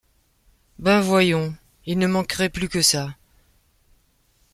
Ben 0.79 0.99
voyons... 0.99 1.53
Il 1.85 1.99
ne 1.99 2.07
manquerait 2.07 2.49
plus 2.49 2.69
que 2.69 2.81
ça. 2.81 3.15